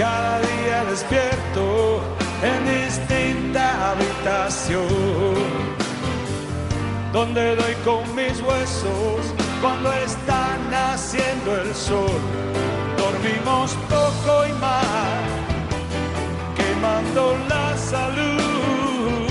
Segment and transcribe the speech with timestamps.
[0.00, 2.00] Cada día despierto
[2.42, 4.86] en distinta habitación,
[7.12, 12.18] donde doy con mis huesos cuando está naciendo el sol.
[12.96, 15.20] Dormimos poco y mal,
[16.56, 19.28] quemando la salud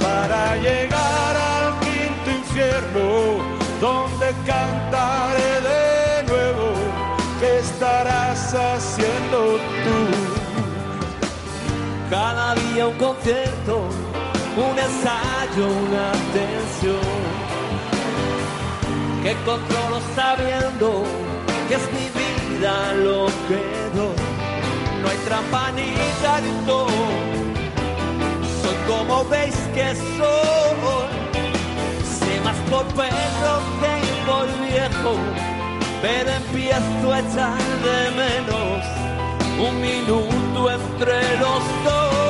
[0.00, 3.36] para llegar al quinto infierno,
[3.82, 6.72] donde cantaré de nuevo.
[7.38, 9.03] ¿Qué estarás haciendo
[12.14, 13.88] Cada día un concierto,
[14.56, 17.10] un ensayo, una tensión.
[19.24, 21.02] Que controlo sabiendo
[21.66, 23.60] que es mi vida lo que
[23.96, 24.14] doy.
[25.02, 25.92] No hay trampa ni
[26.22, 26.86] cartón.
[28.62, 31.08] Soy como veis que soy.
[32.16, 35.16] Sé más por perro que por viejo.
[36.00, 39.13] Pero empiezo a echar de menos
[39.68, 42.23] un minuto entre los dos.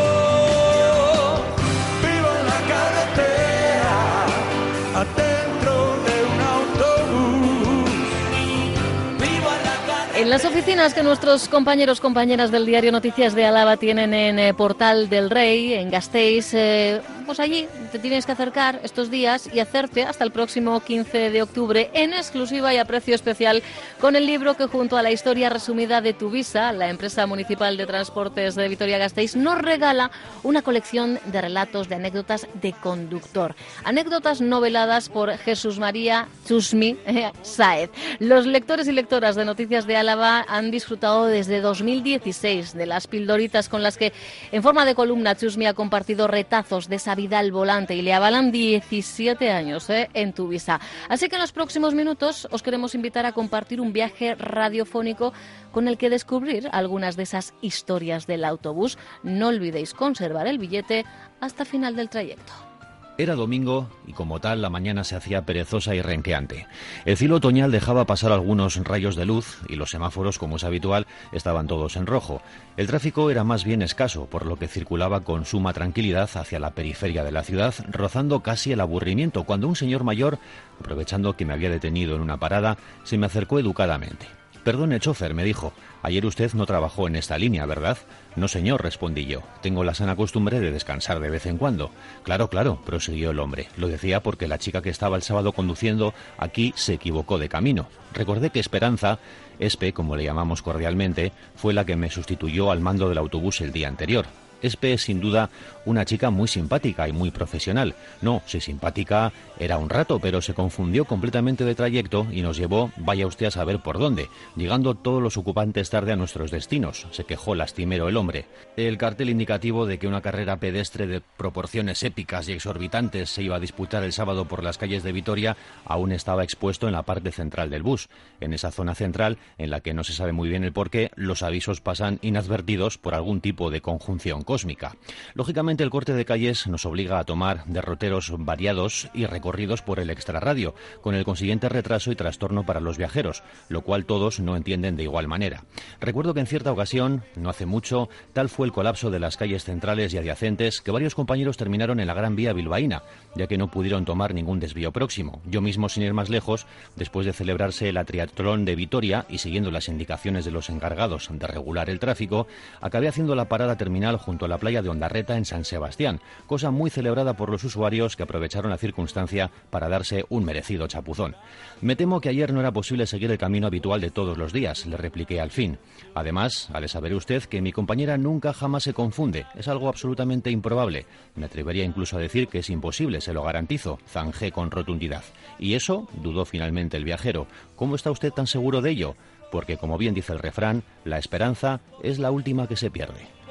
[10.34, 15.08] Las oficinas que nuestros compañeros compañeras del diario Noticias de Álava tienen en eh, Portal
[15.08, 20.02] del Rey, en Gasteiz, eh, pues allí te tienes que acercar estos días y hacerte
[20.02, 23.62] hasta el próximo 15 de octubre en exclusiva y a precio especial
[24.00, 27.86] con el libro que junto a la historia resumida de Tuvisa, la empresa municipal de
[27.86, 30.10] transportes de Vitoria-Gasteiz, nos regala
[30.42, 33.54] una colección de relatos, de anécdotas de conductor.
[33.84, 37.90] Anécdotas noveladas por Jesús María Chusmi eh, Saez.
[38.18, 43.68] Los lectores y lectoras de Noticias de Álava han disfrutado desde 2016 de las pildoritas
[43.68, 44.12] con las que,
[44.52, 48.14] en forma de columna, Chusmi ha compartido retazos de esa vida al volante y le
[48.14, 50.80] avalan 17 años eh, en tu visa.
[51.08, 55.32] Así que en los próximos minutos os queremos invitar a compartir un viaje radiofónico
[55.72, 58.98] con el que descubrir algunas de esas historias del autobús.
[59.22, 61.04] No olvidéis conservar el billete
[61.40, 62.73] hasta final del trayecto.
[63.16, 66.66] Era domingo y como tal la mañana se hacía perezosa y renqueante.
[67.04, 71.06] El cielo otoñal dejaba pasar algunos rayos de luz y los semáforos, como es habitual,
[71.30, 72.42] estaban todos en rojo.
[72.76, 76.72] El tráfico era más bien escaso, por lo que circulaba con suma tranquilidad hacia la
[76.72, 80.40] periferia de la ciudad, rozando casi el aburrimiento, cuando un señor mayor,
[80.80, 84.26] aprovechando que me había detenido en una parada, se me acercó educadamente.
[84.64, 85.74] Perdone, chofer, me dijo.
[86.02, 87.98] Ayer usted no trabajó en esta línea, ¿verdad?
[88.34, 89.42] No, señor, respondí yo.
[89.60, 91.90] Tengo la sana costumbre de descansar de vez en cuando.
[92.22, 93.68] Claro, claro, prosiguió el hombre.
[93.76, 97.88] Lo decía porque la chica que estaba el sábado conduciendo aquí se equivocó de camino.
[98.14, 99.18] Recordé que Esperanza,
[99.58, 103.70] Espe, como le llamamos cordialmente, fue la que me sustituyó al mando del autobús el
[103.70, 104.24] día anterior.
[104.64, 105.50] Espe es sin duda
[105.84, 107.94] una chica muy simpática y muy profesional.
[108.22, 112.90] No, si simpática era un rato, pero se confundió completamente de trayecto y nos llevó,
[112.96, 117.06] vaya usted a saber por dónde, llegando todos los ocupantes tarde a nuestros destinos.
[117.10, 118.46] Se quejó lastimero el hombre.
[118.78, 123.56] El cartel indicativo de que una carrera pedestre de proporciones épicas y exorbitantes se iba
[123.56, 127.32] a disputar el sábado por las calles de Vitoria aún estaba expuesto en la parte
[127.32, 128.08] central del bus.
[128.40, 131.42] En esa zona central, en la que no se sabe muy bien el porqué, los
[131.42, 134.94] avisos pasan inadvertidos por algún tipo de conjunción cósmica.
[135.34, 140.10] Lógicamente, el corte de calles nos obliga a tomar derroteros variados y recorridos por el
[140.10, 144.94] extrarradio, con el consiguiente retraso y trastorno para los viajeros, lo cual todos no entienden
[144.94, 145.64] de igual manera.
[146.00, 149.64] Recuerdo que en cierta ocasión, no hace mucho, tal fue el colapso de las calles
[149.64, 153.02] centrales y adyacentes que varios compañeros terminaron en la Gran Vía bilbaína,
[153.34, 155.42] ya que no pudieron tomar ningún desvío próximo.
[155.46, 159.72] Yo mismo, sin ir más lejos, después de celebrarse el triatlón de Vitoria y siguiendo
[159.72, 162.46] las indicaciones de los encargados de regular el tráfico,
[162.80, 166.90] acabé haciendo la parada terminal a la playa de Ondarreta en San Sebastián, cosa muy
[166.90, 171.36] celebrada por los usuarios que aprovecharon la circunstancia para darse un merecido chapuzón.
[171.80, 174.86] Me temo que ayer no era posible seguir el camino habitual de todos los días,
[174.86, 175.78] le repliqué al fin.
[176.14, 180.50] Además, ha de saber usted que mi compañera nunca jamás se confunde, es algo absolutamente
[180.50, 181.06] improbable.
[181.36, 185.22] Me atrevería incluso a decir que es imposible, se lo garantizo, zanjé con rotundidad.
[185.58, 187.46] Y eso, dudó finalmente el viajero.
[187.76, 189.16] ¿Cómo está usted tan seguro de ello?
[189.50, 193.43] Porque, como bien dice el refrán, la esperanza es la última que se pierde.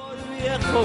[0.44, 0.84] Viejo,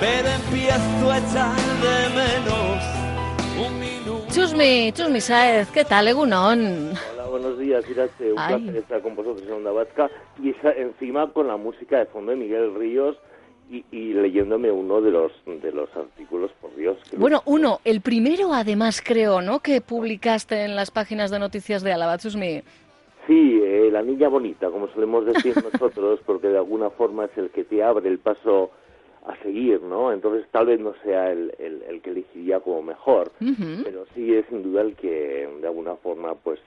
[0.00, 4.26] pero empiezo a echar de menos un minuto.
[4.32, 6.94] Chusmi, Chusmi Saez, ¿qué tal, Egunon?
[7.12, 8.32] Hola, buenos días, Irache.
[8.32, 10.10] Un placer estar con vosotros en Onda Vasca.
[10.42, 13.16] Y encima con la música de fondo de Miguel Ríos
[13.70, 16.96] y, leyéndome uno de los de los artículos, por Dios.
[17.16, 19.60] Bueno, uno, el primero además creo, ¿no?
[19.60, 22.62] Que publicaste en las páginas de noticias de Álava, Chusmi.
[23.26, 27.50] Sí, eh, la niña bonita, como solemos decir nosotros, porque de alguna forma es el
[27.50, 28.70] que te abre el paso
[29.24, 30.12] a seguir, ¿no?
[30.12, 33.30] Entonces tal vez no sea el, el, que elegiría como mejor,
[33.84, 36.58] pero sí es sin duda el que de alguna forma pues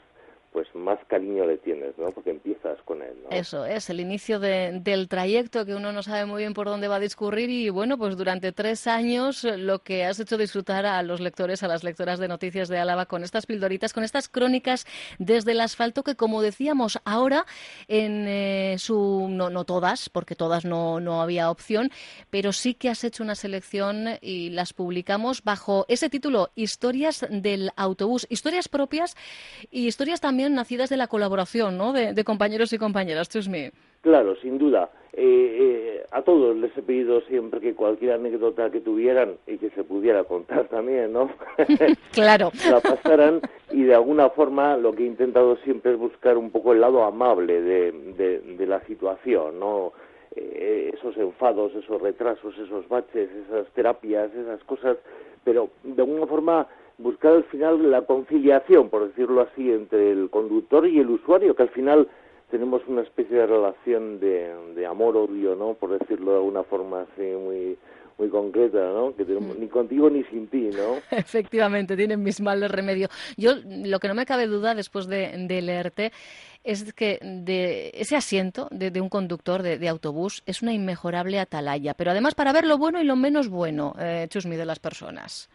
[0.56, 2.12] pues más cariño le tienes, ¿no?
[2.12, 3.30] Porque empiezas con él, ¿no?
[3.30, 6.96] Eso es, el inicio del trayecto que uno no sabe muy bien por dónde va
[6.96, 11.20] a discurrir y, bueno, pues durante tres años lo que has hecho disfrutar a los
[11.20, 14.86] lectores, a las lectoras de Noticias de Álava con estas pildoritas, con estas crónicas
[15.20, 17.46] desde el asfalto que, como decíamos ahora,
[17.90, 19.28] en eh, su...
[19.30, 21.92] No, no todas, porque todas no, no había opción,
[22.30, 27.72] pero sí que has hecho una selección y las publicamos bajo ese título, Historias del
[27.76, 29.18] autobús, historias propias
[29.70, 31.94] y historias también nacidas de la colaboración, ¿no?
[31.94, 33.70] De, compañeros y compañeras, Chusmi.
[34.02, 34.90] Claro, sin duda.
[35.14, 39.70] Eh, eh, a todos les he pedido siempre que cualquier anécdota que tuvieran y que
[39.72, 41.30] se pudiera contar también, ¿no?
[42.12, 42.52] claro.
[42.70, 46.74] la pasaran y de alguna forma lo que he intentado siempre es buscar un poco
[46.74, 47.92] el lado amable de,
[48.58, 49.94] de, la situación, ¿no?
[50.36, 54.98] Eh, esos enfados, esos retrasos, esos baches, esas terapias, esas cosas,
[55.44, 60.88] pero de alguna forma buscar al final la conciliación, por decirlo así, entre el conductor
[60.88, 62.08] y el usuario, que al final
[62.52, 65.74] tenemos una especie de relación de, de amor-odio, ¿no?
[65.74, 67.78] Por decirlo de alguna forma así muy
[68.18, 69.16] muy concreta, ¿no?
[69.16, 70.98] Que tenemos, ni contigo ni sin ti, ¿no?
[71.12, 73.10] Efectivamente, tienen mis males remedio.
[73.38, 76.12] Yo, lo que no me cabe duda después de, leerte
[76.64, 82.12] es que de ese asiento de, un conductor de, autobús es una inmejorable atalaya, pero
[82.12, 85.50] además para ver lo bueno y lo menos bueno, eh, Chusmi, de las personas.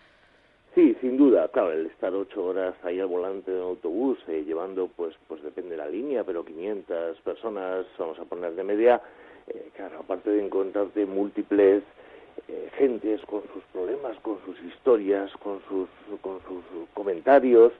[0.74, 4.44] Sí, sin duda, claro, el estar ocho horas ahí al volante de un autobús, eh,
[4.46, 9.00] llevando, pues, pues depende de la línea, pero 500 personas, vamos a poner de media,
[9.48, 11.82] eh, claro, aparte de encontrarte múltiples
[12.46, 15.88] eh, gentes con sus problemas, con sus historias, con sus,
[16.20, 17.72] con sus comentarios,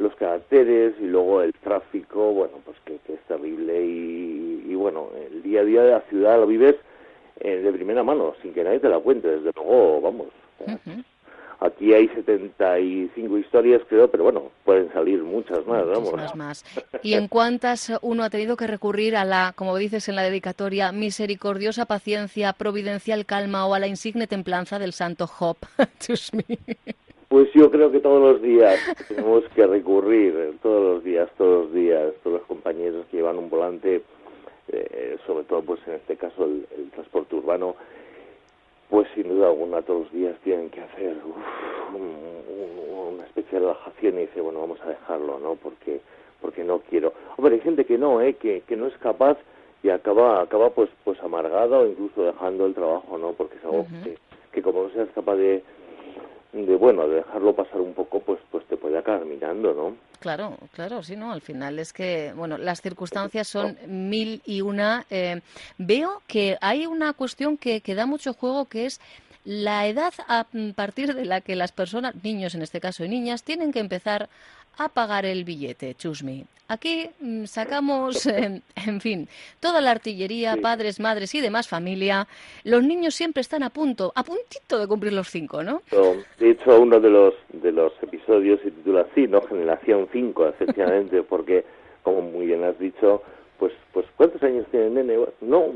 [0.00, 5.60] los caracteres y luego el tráfico, bueno, pues que, es terrible y, bueno, el día
[5.60, 6.74] a día de la ciudad lo vives
[7.40, 10.26] de primera mano, sin que nadie te la cuente, desde luego, vamos.
[11.64, 16.36] Aquí hay 75 historias, creo, pero bueno, pueden salir muchas más, vamos.
[16.36, 16.62] más.
[17.02, 20.92] ¿Y en cuántas uno ha tenido que recurrir a la, como dices en la dedicatoria,
[20.92, 25.56] misericordiosa paciencia, providencial calma o a la insigne templanza del santo Job?
[27.28, 28.78] pues yo creo que todos los días
[29.08, 33.48] tenemos que recurrir, todos los días, todos los días, todos los compañeros que llevan un
[33.48, 34.02] volante,
[34.68, 37.74] eh, sobre todo pues en este caso el transporte urbano,
[38.90, 41.16] pues sin duda alguna todos los días tienen que hacer
[41.94, 45.54] una especie de relajación y dice, bueno, vamos a dejarlo, ¿no?
[45.56, 46.00] Porque
[46.40, 47.14] porque no quiero.
[47.36, 48.34] Hombre, hay gente que no, ¿eh?
[48.34, 49.38] Que, que no es capaz
[49.82, 53.32] y acaba acaba pues pues amargada o incluso dejando el trabajo, ¿no?
[53.32, 54.18] Porque es algo que,
[54.52, 55.62] que como no seas capaz de
[56.54, 60.56] de bueno de dejarlo pasar un poco pues pues te puede acabar mirando no claro
[60.72, 65.40] claro sí no al final es que bueno las circunstancias son mil y una eh,
[65.78, 69.00] veo que hay una cuestión que, que da mucho juego que es
[69.44, 73.42] la edad a partir de la que las personas niños en este caso y niñas
[73.42, 74.28] tienen que empezar
[74.78, 76.44] a pagar el billete, Chusmi.
[76.66, 79.28] Aquí mm, sacamos, en fin,
[79.60, 82.26] toda la artillería, padres, madres y demás familia.
[82.64, 85.82] Los niños siempre están a punto, a puntito de cumplir los cinco, ¿no?
[86.38, 89.42] De hecho, uno de los, de los episodios se titula así, ¿no?
[89.42, 91.64] Generación 5, efectivamente, porque,
[92.02, 93.22] como muy bien has dicho,
[93.58, 95.18] pues, pues ¿cuántos años tiene el nene?
[95.42, 95.66] No,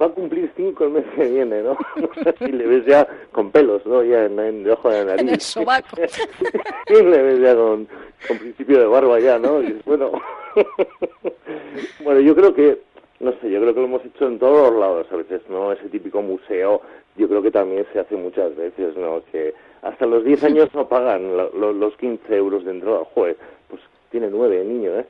[0.00, 1.76] va a cumplir cinco el mes que viene, ¿no?
[2.40, 4.02] y le ves ya con pelos, ¿no?
[4.02, 5.22] Ya en, el ojo de la nariz.
[5.22, 5.96] En el sobaco.
[6.88, 7.88] y le ves ya con,
[8.28, 9.62] con principio de barba ya, ¿no?
[9.62, 10.12] Y bueno,
[12.04, 12.78] bueno, yo creo que,
[13.20, 15.72] no sé, yo creo que lo hemos hecho en todos los lados a veces, ¿no?
[15.72, 16.82] Ese típico museo,
[17.16, 19.22] yo creo que también se hace muchas veces, ¿no?
[19.32, 23.02] Que hasta los 10 años no pagan los 15 euros de entrada.
[23.14, 23.36] Joder,
[23.68, 25.06] pues tiene nueve niño, ¿eh?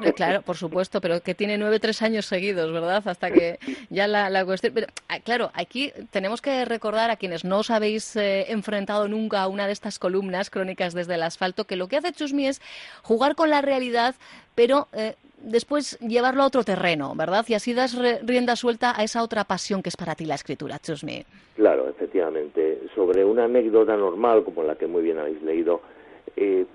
[0.00, 3.02] Eh, claro, por supuesto, pero que tiene nueve, tres años seguidos, ¿verdad?
[3.06, 3.58] Hasta que
[3.90, 4.72] ya la, la cuestión...
[4.72, 9.42] Pero, ah, claro, aquí tenemos que recordar a quienes no os habéis eh, enfrentado nunca
[9.42, 12.62] a una de estas columnas crónicas desde el asfalto, que lo que hace Chusmi es
[13.02, 14.14] jugar con la realidad,
[14.54, 17.44] pero eh, después llevarlo a otro terreno, ¿verdad?
[17.48, 20.78] Y así das rienda suelta a esa otra pasión que es para ti la escritura,
[20.78, 21.24] Chusmi.
[21.56, 22.82] Claro, efectivamente.
[22.94, 25.80] Sobre una anécdota normal, como la que muy bien habéis leído,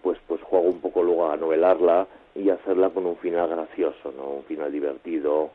[0.02, 4.30] pues, pues juego un poco luego a novelarla y hacerla con un final gracioso, ¿no?
[4.30, 5.52] Un final divertido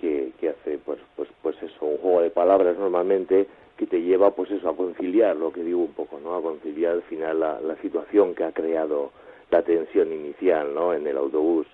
[0.00, 4.30] que, que hace, pues, pues, pues eso, un juego de palabras normalmente que te lleva,
[4.30, 6.34] pues eso, a conciliar, lo que digo un poco, ¿no?
[6.34, 9.10] A conciliar al final la, la situación que ha creado
[9.50, 10.94] la tensión inicial, ¿no?
[10.94, 11.66] En el autobús.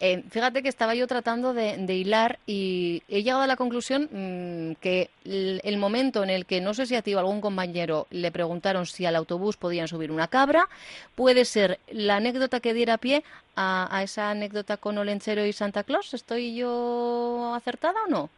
[0.00, 4.72] Eh, fíjate que estaba yo tratando de, hilar y he llegado a la conclusión mm,
[4.80, 8.30] que el, momento en el que no sé si a ti o algún compañero le
[8.32, 10.68] preguntaron si al autobús podían subir una cabra
[11.14, 13.22] puede ser la anécdota que diera pie
[13.56, 16.14] a, esa anécdota con Olenchero y Santa Claus.
[16.14, 18.30] ¿Estoy yo acertada o no?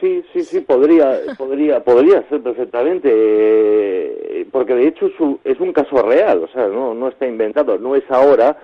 [0.00, 5.10] Sí, sí, sí, podría, podría, podría ser perfectamente, eh, porque de hecho
[5.44, 8.58] es un, caso real, o sea, no, no está inventado, no es ahora,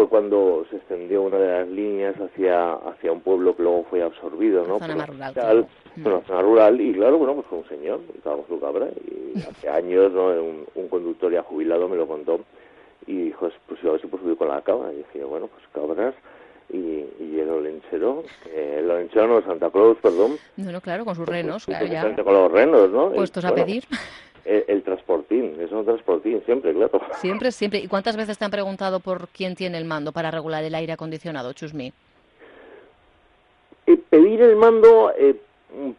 [0.00, 4.02] fue cuando se extendió una de las líneas hacia, hacia un pueblo que luego fue
[4.02, 4.78] absorbido, ¿no?
[4.78, 5.66] Zona rural,
[6.02, 9.68] una zona rural, y claro, bueno, pues fue un señor, estábamos su cabra, y hace
[9.68, 10.28] años, ¿no?
[10.28, 12.40] Un, un, conductor ya jubilado me lo contó,
[13.06, 15.64] y dijo, pues a ver si puedo subir con la cabra, y dije, bueno, pues
[15.74, 16.14] cabras,
[16.70, 18.24] y, y el olenchero,
[18.56, 20.38] el olenchero no, Santa Claus, perdón.
[20.56, 22.16] No, no, claro, con sus renos, claro, ya.
[22.24, 23.10] Con los renos, ¿no?
[23.10, 23.84] Puestos a pedir.
[24.44, 27.00] El, transportín, es un transportín, siempre, claro.
[27.16, 27.80] Siempre, siempre.
[27.80, 30.92] ¿Y cuántas veces te han preguntado por quién tiene el mando para regular el aire
[30.92, 31.92] acondicionado, Chusmi?
[33.86, 35.36] Eh, pedir el mando eh,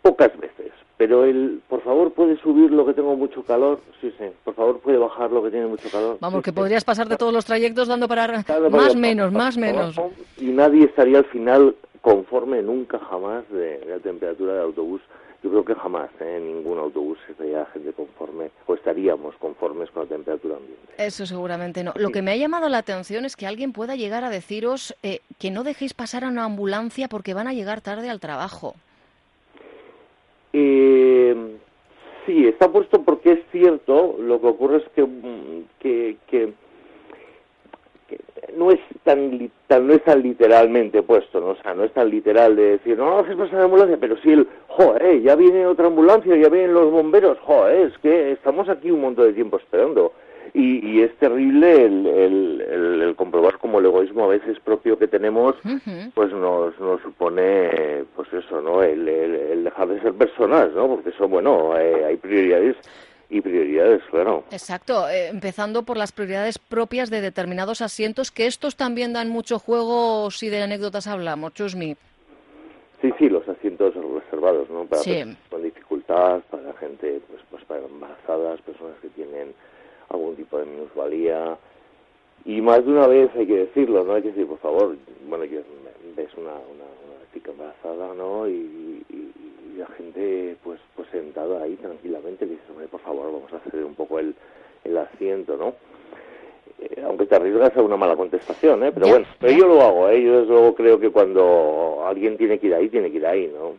[0.02, 0.72] pocas veces,
[1.02, 4.80] pero el, por favor, puede subir lo que tengo mucho calor, sí, sí, por favor,
[4.82, 6.20] puede bajar lo que tiene mucho calor.
[6.22, 8.46] Vamos, que podrías pasar de todos los trayectos dando para...
[8.70, 10.00] más menos, más menos.
[10.38, 15.02] Y nadie estaría al final conforme nunca jamás de la temperatura del autobús
[15.44, 16.38] yo creo que jamás ¿eh?
[16.38, 20.94] en ningún autobús estaría gente conforme o estaríamos conformes con la temperatura ambiente.
[21.00, 21.94] Eso seguramente no.
[21.96, 25.22] Lo que me ha llamado la atención es que alguien pueda llegar a deciros eh,
[25.40, 28.76] que no dejéis pasar a una ambulancia porque van a llegar tarde al trabajo.
[30.54, 31.36] Eh,
[32.26, 34.16] sí, está puesto porque es cierto.
[34.20, 36.54] Lo que ocurre es que, mm, que
[38.56, 41.56] no es tan, tan, no es tan literalmente puesto, ¿no?
[41.62, 44.48] Sea, no es tan literal de decir, no, no pasar la ambulancia, pero si el,
[44.68, 49.02] joder, ya viene otra ambulancia, ya vienen los bomberos, joder, es que estamos aquí un
[49.02, 50.14] montón de tiempo esperando.
[50.54, 52.62] Y, y es terrible el, el,
[53.02, 55.56] el, comprobar como el egoísmo a veces propio que tenemos,
[56.14, 58.84] pues nos, nos supone, pues eso, ¿no?
[58.84, 60.88] El, el, dejar de ser personas, ¿no?
[60.88, 62.76] Porque eso, bueno, eh, hay prioridades
[63.30, 64.44] y prioridades, claro.
[64.52, 69.58] Exacto, eh, empezando por las prioridades propias de determinados asientos, que estos también dan mucho
[69.58, 71.96] juego si de anécdotas hablamos, Chusmi.
[73.02, 74.84] Sí, sí, los asientos reservados, ¿no?
[74.84, 79.54] Para personas con dificultad, para gente, pues, pues para embarazadas, personas que tienen
[80.12, 81.58] algún tipo de minusvalía.
[82.46, 84.14] Y más de una vez hay que decirlo, ¿no?
[84.14, 84.96] Hay que decir, por favor,
[85.28, 85.64] bueno, que
[86.16, 88.48] ves una, una, una chica embarazada, ¿no?
[88.48, 93.52] y, y la gente pues pues sentada ahí tranquilamente le dices, hombre, por favor, vamos
[93.54, 94.36] a hacer un poco el,
[94.84, 95.74] el asiento, ¿no?
[96.80, 98.92] Eh, aunque te arriesgas a una mala contestación, ¿eh?
[98.92, 100.22] Pero bueno, pero yo lo hago, ¿eh?
[100.24, 103.52] Yo desde luego creo que cuando alguien tiene que ir ahí, tiene que ir ahí,
[103.54, 103.76] ¿no?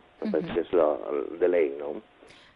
[0.57, 0.95] es la
[1.39, 2.01] de ley, ¿no?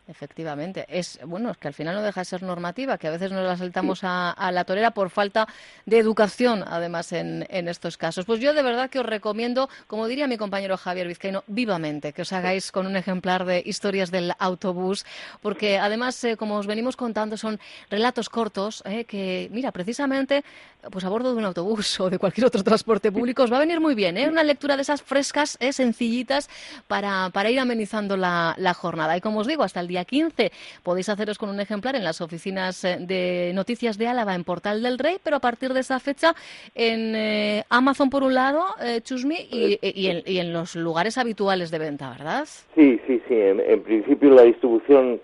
[0.08, 0.86] Efectivamente.
[0.88, 3.44] Es, bueno, es que al final no deja de ser normativa, que a veces nos
[3.44, 5.48] la saltamos a, la torera por falta
[5.86, 8.26] de educación, además, en, estos casos.
[8.26, 12.22] Pues yo de verdad que os recomiendo, como diría mi compañero Javier Vizcaíno, vivamente que
[12.22, 15.06] os hagáis con un ejemplar de historias del autobús,
[15.42, 17.60] porque además, eh, como os venimos contando, son
[17.90, 20.46] relatos cortos eh, que, mira, precisamente,
[20.92, 23.60] pues a bordo de un autobús o de cualquier otro transporte público os va a
[23.60, 24.18] venir muy bien.
[24.18, 24.30] ¿eh?
[24.30, 26.50] Una lectura de esas frescas, eh, sencillitas,
[26.88, 29.18] para, para ir amenizando la, la jornada.
[29.18, 30.52] Y como os digo, hasta el día 15.
[30.84, 34.82] Podéis haceros con un ejemplar en las oficinas eh, de Noticias de Álava en Portal
[34.82, 36.34] del Rey, pero a partir de esa fecha
[36.76, 42.10] en eh, Amazon por un lado, eh, Chusmi, y, en, los lugares habituales de venta,
[42.10, 42.46] ¿verdad?
[42.76, 43.36] Sí, sí, sí.
[43.36, 45.20] En, principio la distribución,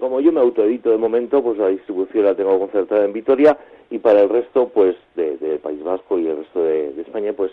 [0.00, 3.56] como yo me autoedito de momento, pues la distribución la tengo concertada en Vitoria
[3.90, 7.50] y para el resto, pues, de, País Vasco y el resto de España, pues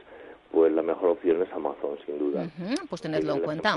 [0.54, 2.46] pues la mejor opción es Amazon, sin duda.
[2.88, 3.76] pues tenedlo en cuenta.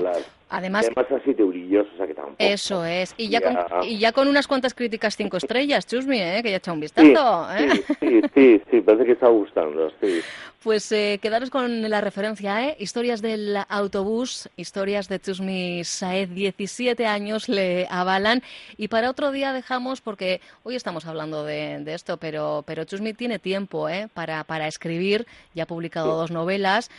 [0.49, 2.35] Además, Además así te brilloso, o sea que tampoco.
[2.37, 3.15] Eso es.
[3.17, 6.41] Y ya, Con, y ya con unas cuantas críticas cinco estrellas, Chusmi, ¿eh?
[6.43, 7.47] que ya ha echado un vistazo.
[7.57, 7.83] ¿eh?
[7.99, 10.21] Sí, sí, sí, parece que está gustando, sí.
[10.63, 12.75] Pues eh, quedaros con la referencia, ¿eh?
[12.79, 18.41] Historias del autobús, historias de Chusmi Saed, 17 años le avalan.
[18.75, 23.37] Y para otro día dejamos, porque hoy estamos hablando de, esto, pero, pero Chusmi tiene
[23.37, 24.09] tiempo ¿eh?
[24.13, 26.89] para, para escribir, ya ha publicado dos novelas.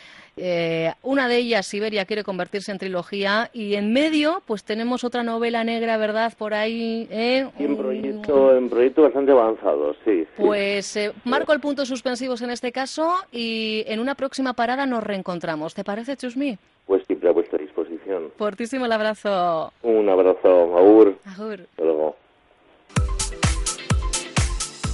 [0.41, 5.21] Eh, una de ellas, Siberia, quiere convertirse en trilogía y en medio, pues tenemos otra
[5.21, 6.33] novela negra, ¿verdad?
[6.37, 7.07] Por ahí.
[7.11, 7.45] ¿eh?
[7.59, 10.25] En, proyecto, en proyecto bastante avanzado, sí.
[10.37, 13.48] Pues eh, marco el punto suspensivos en este caso y
[13.87, 15.73] en una próxima parada nos reencontramos.
[15.73, 16.57] ¿Te parece, Chusmi?
[16.85, 18.31] Pues siempre a vuestra disposición.
[18.37, 19.71] Fortísimo el abrazo.
[19.83, 21.17] Un abrazo, Agur.
[21.25, 21.59] Agur.
[21.71, 22.15] Hasta luego.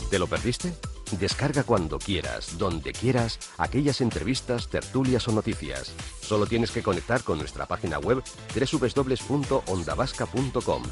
[0.09, 0.74] ¿Te lo perdiste?
[1.19, 5.95] Descarga cuando quieras, donde quieras, aquellas entrevistas, tertulias o noticias.
[6.21, 8.24] Solo tienes que conectar con nuestra página web
[8.55, 10.83] www.ondavasca.com.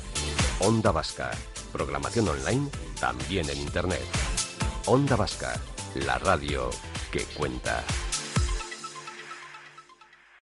[0.62, 1.32] Onda Vasca.
[1.72, 4.04] Programación online, también en Internet.
[4.86, 5.54] Onda Vasca.
[6.06, 6.70] la radio
[7.14, 7.84] que cuenta.